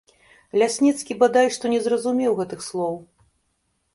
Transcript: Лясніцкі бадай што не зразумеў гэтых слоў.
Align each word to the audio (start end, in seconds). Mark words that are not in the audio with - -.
Лясніцкі 0.61 1.17
бадай 1.23 1.47
што 1.59 1.65
не 1.75 1.79
зразумеў 1.87 2.31
гэтых 2.39 2.63
слоў. 2.69 2.95